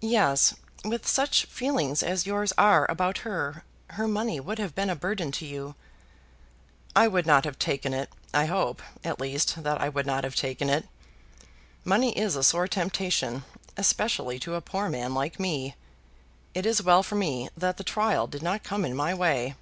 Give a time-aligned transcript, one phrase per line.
[0.00, 0.54] "Yes;
[0.84, 5.30] with such feelings as yours are about her, her money would have been a burden
[5.30, 5.76] to you."
[6.96, 8.10] "I would not have taken it.
[8.34, 10.88] I hope, at least, that I would not have taken it.
[11.84, 13.44] Money is a sore temptation,
[13.76, 15.76] especially to a poor man like me.
[16.54, 19.54] It is well for me that the trial did not come in my way."